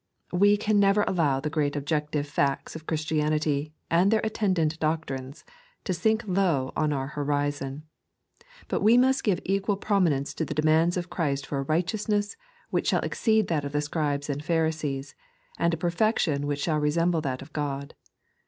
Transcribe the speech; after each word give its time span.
We 0.33 0.57
can 0.57 0.79
never 0.79 1.03
allow 1.03 1.39
the 1.39 1.51
great 1.51 1.75
objective 1.75 2.25
iiictB 2.25 2.75
of 2.75 2.87
Christianity, 2.87 3.75
and 3.87 4.09
their 4.09 4.21
attendant 4.23 4.79
doctrines, 4.79 5.45
to 5.83 5.93
sink 5.93 6.23
low 6.25 6.73
on 6.75 6.91
our 6.91 7.09
horizon; 7.09 7.83
but 8.67 8.81
we 8.81 8.97
must 8.97 9.23
give 9.23 9.39
equal 9.45 9.77
prominence 9.77 10.33
to 10.33 10.43
the 10.43 10.55
demands 10.55 10.97
of 10.97 11.11
Christ 11.11 11.45
for 11.45 11.59
a 11.59 11.69
righteousness 11.69 12.35
which 12.71 12.87
shall 12.87 13.01
exceed 13.01 13.47
that 13.49 13.63
of 13.63 13.73
the 13.73 13.81
Scribes 13.81 14.27
and 14.27 14.43
Pharisees, 14.43 15.13
and 15.59 15.71
a 15.71 15.77
perfec 15.77 16.17
tion 16.17 16.47
which 16.47 16.61
shall 16.61 16.79
resemble 16.79 17.21
that 17.21 17.43
of 17.43 17.53
God. 17.53 17.93